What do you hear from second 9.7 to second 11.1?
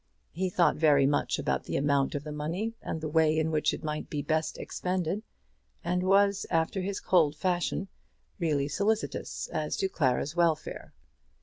to Clara's welfare.